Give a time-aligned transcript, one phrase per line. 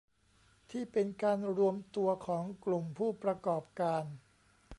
[0.71, 4.03] ที่เป็นการรวมตัวของกลุ่มผู้ประกอบการ